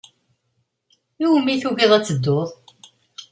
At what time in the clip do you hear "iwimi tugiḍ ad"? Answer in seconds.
1.23-2.03